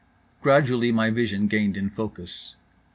Gradually 0.41 0.91
my 0.91 1.11
vision 1.11 1.45
gained 1.47 1.77
in 1.77 1.91
focus. 1.91 2.55